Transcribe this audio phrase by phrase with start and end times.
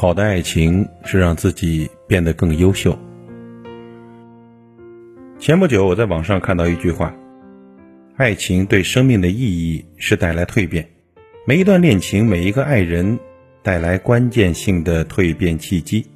[0.00, 2.98] 好的爱情是让自己变得更优秀。
[5.38, 7.14] 前不久，我在网上看到一句话
[8.16, 10.88] ：“爱情对生命的意义是带来蜕变，
[11.46, 13.18] 每一段恋情，每一个爱人，
[13.62, 16.06] 带来关键性的蜕变契机。”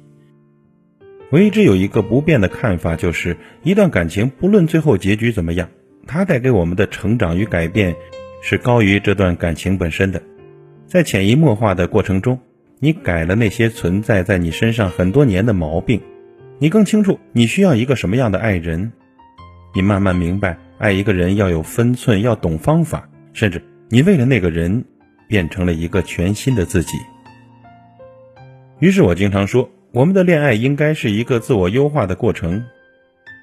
[1.29, 5.69] 我一直有一个不变的看法，就是一段感情，不论最后结局怎么样，
[6.07, 7.95] 它带给我们的成长与改变，
[8.41, 10.19] 是高于这段感情本身的。
[10.87, 12.39] 在潜移默化的过程中，
[12.85, 15.99] 你改了那些存在在你身上很多年的毛病，
[16.59, 18.91] 你更清楚你需要一个什么样的爱人。
[19.73, 23.59] 你慢慢明白，爱一个人要有分寸，要懂方法，甚至
[23.89, 24.85] 你为了那个人，
[25.27, 26.95] 变成了一个全新的自己。
[28.77, 29.67] 于是我经常说。
[29.91, 32.63] 我们的恋爱应该是一个自我优化的过程，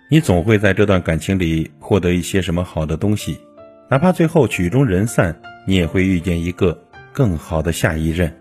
[0.09, 3.37] 你总会在这段感情里获得一些什么好的东西，
[3.89, 5.35] 哪怕最后曲终人散，
[5.67, 6.81] 你也会遇见一个
[7.13, 8.33] 更好的下一任。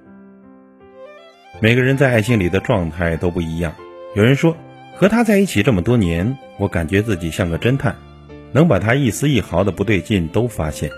[1.63, 3.75] 每个人在爱情里的状态都不一样，
[4.15, 4.57] 有人说
[4.95, 7.95] 和他在一起这么多年，我感觉自己像个侦探，
[8.51, 10.89] 能把他一丝一毫的不对劲都发现；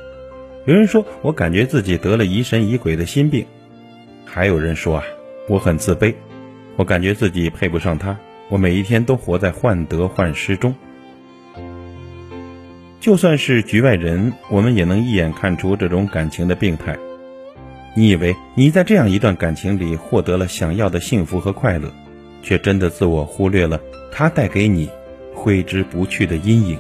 [0.66, 3.46] 有人说我感觉自己得了疑神疑鬼的心病，
[4.24, 5.04] 还有人说啊，
[5.50, 6.16] 我很自卑。
[6.78, 10.74] 我感觉自己配不上他，我每一天都活在患得患失中。
[13.02, 16.98] 就算是局外人，我们也能一眼看出这种感情的病态。
[17.96, 21.92] 你以为你在这样一段感情里获得了想要的幸福和快乐，
[22.42, 23.80] 却真的自我忽略了
[24.12, 24.90] 他带给你
[25.34, 26.80] 挥之不去的阴影。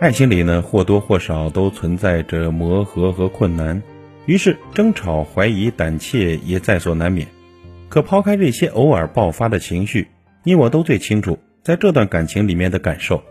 [0.00, 3.82] 爱情里呢，或多或少都存在着磨合和困难。
[4.26, 7.28] 于是，争吵、怀疑、胆怯也在所难免。
[7.88, 10.08] 可抛开这些偶尔爆发的情绪，
[10.42, 13.22] 你我都最清楚，在这段感情里面的感受。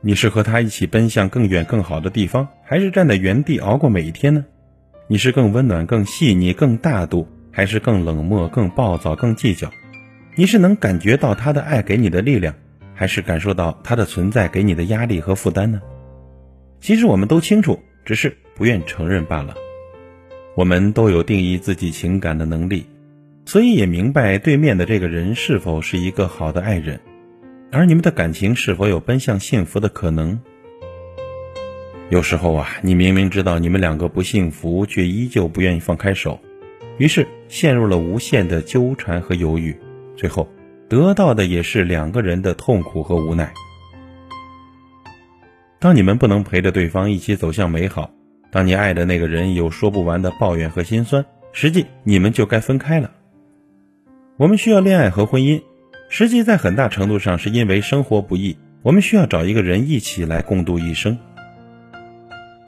[0.00, 4.44] 你是和他一起奔向更远、更好的地方，还是站在原地熬过每一天呢？
[5.08, 9.70] 你是更温暖、更细腻、更大度，还是更冷漠、更暴躁、更计较？
[10.36, 12.54] 你是能感觉到他的爱给你的力量，
[12.94, 15.80] 还是感受到他的存在给你的压力和负担呢？
[16.80, 19.56] 其实我们都清楚，只是不愿承认罢了。
[20.54, 22.86] 我们都有定义自己情感的能力，
[23.46, 27.00] 所以也明白对面的这个人是否是一个好的爱人，
[27.70, 30.40] 而你们的感情是否有奔向幸福的可能。
[32.10, 36.38] 有时候啊，你明明知道你们两个不幸福，却依旧不愿意放开手，
[36.96, 39.76] 于是陷入了无限的纠缠和犹豫，
[40.16, 40.48] 最后
[40.88, 43.52] 得到的也是两个人的痛苦和无奈。
[45.78, 48.10] 当你们不能陪着对方一起走向美好。
[48.50, 53.10] 当你爱的那个人有说不完的抱怨和心酸，实际你们就该分开了。
[54.38, 55.62] 我们需要恋爱和婚姻，
[56.08, 61.18] 实际在很大程度上是因为生活不易，我们需要找一个人一起来共度一生。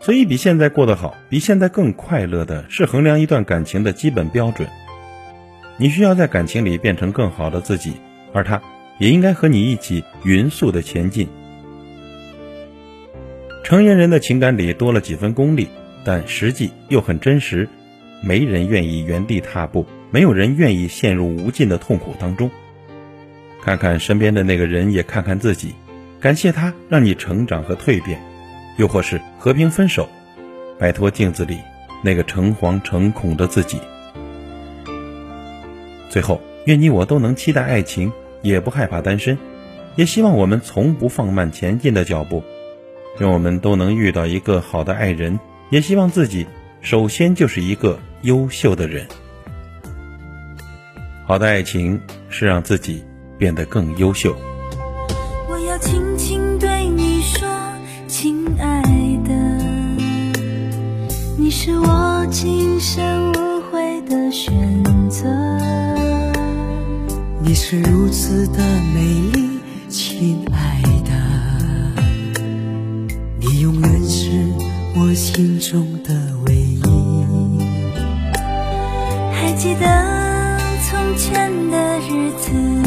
[0.01, 4.69] 所以，比现在过得好，比现在更快乐的是衡量一段感情的基本标准。
[5.79, 7.95] 你需要在感情里变成更好的自己，
[8.33, 8.63] 而他
[8.99, 11.29] 也应该和你一起匀速的前进。
[13.65, 15.69] 成年人的情感里多了几分功利，
[16.05, 17.69] 但实际又很真实。
[18.23, 22.51] 没人愿意原地踏步，没有人愿意陷入无尽的痛苦当中。
[23.63, 25.75] 看看身边的那个人，也看看自己，
[26.21, 28.21] 感谢他让你成长和蜕变，
[28.79, 30.09] 又或是和平分手，
[30.79, 31.59] 摆脱镜子里
[32.03, 33.79] 那个诚惶诚恐的自己。
[36.09, 38.13] 最后，愿你我都能期待爱情，
[38.43, 39.39] 也不害怕单身，
[39.97, 42.43] 也希望我们从不放慢前进的脚步。
[43.19, 45.39] 愿我们都能遇到一个好的爱人，
[45.69, 46.47] 也希望自己
[46.81, 49.07] 首先就是一个优秀的人。
[51.27, 53.05] 好的爱情是让自己
[53.41, 54.37] 变得更优秀。
[55.49, 57.49] 我要轻轻对你说，
[58.07, 58.83] 亲爱
[59.25, 59.33] 的，
[61.39, 64.53] 你是我今生无悔的选
[65.09, 65.27] 择。
[67.43, 68.59] 你是如此的
[68.95, 69.01] 美
[69.33, 69.59] 丽，
[69.89, 71.11] 亲爱的。
[73.41, 74.31] 你永远是
[74.97, 76.15] 我心中的
[76.47, 76.83] 唯一。
[79.33, 82.80] 还记得从前的日子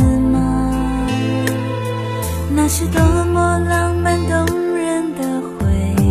[2.76, 5.22] 是多么浪漫动人的
[5.60, 5.70] 回
[6.02, 6.04] 忆。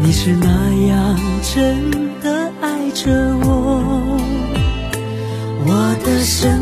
[0.00, 0.48] 你是那
[0.88, 1.16] 样
[1.54, 1.88] 真
[2.20, 3.12] 的爱着
[3.44, 4.18] 我，
[5.64, 6.57] 我的生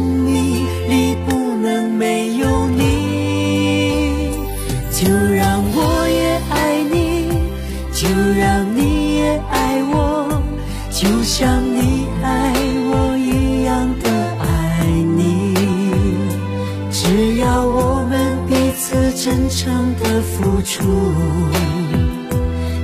[19.46, 20.82] 真诚的付出，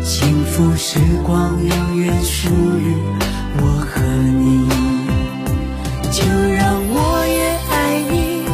[0.05, 2.95] 幸福时光永远属于
[3.57, 4.69] 我和你，
[6.13, 6.23] 就
[6.55, 8.47] 让我也爱你，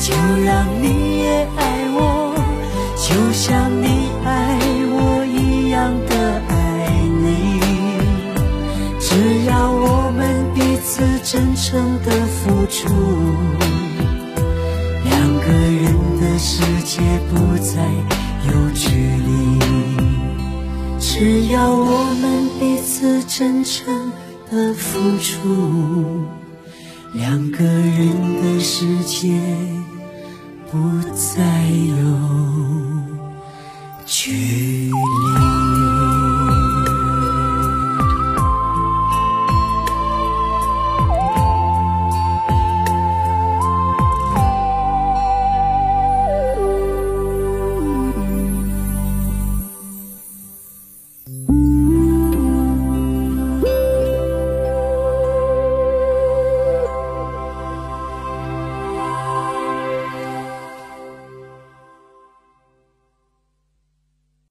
[0.00, 0.14] 就
[0.46, 1.60] 让你也爱
[1.92, 2.34] 我，
[2.96, 4.58] 就像你爱
[4.88, 6.88] 我一样的爱
[7.20, 7.60] 你。
[8.98, 12.21] 只要我们彼此真诚的
[16.62, 17.82] 世界不再
[18.46, 19.58] 有距离。
[21.00, 24.12] 只要我们彼此真诚
[24.48, 26.24] 的付出
[27.14, 28.10] 两个人
[28.40, 29.32] 的世界
[30.70, 30.78] 不
[31.12, 31.96] 再有
[34.06, 34.30] 距
[34.88, 35.91] 离。